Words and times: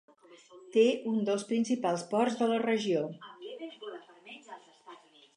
Té 0.75 0.85
un 1.09 1.17
dels 1.25 1.43
principals 1.49 2.05
ports 2.13 2.39
de 2.39 2.47
la 2.53 2.57
regió. 2.63 3.03